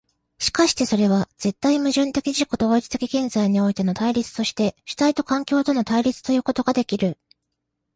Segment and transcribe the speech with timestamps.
[0.39, 7.19] しかしてそれは絶対矛盾的自己同一的現在においての対立として主体と環境との対立ということができる。